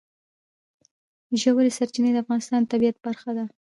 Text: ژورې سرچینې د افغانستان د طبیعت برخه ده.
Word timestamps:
ژورې 1.41 1.71
سرچینې 1.77 2.11
د 2.13 2.17
افغانستان 2.23 2.59
د 2.63 2.69
طبیعت 2.73 2.97
برخه 3.05 3.31
ده. 3.37 3.45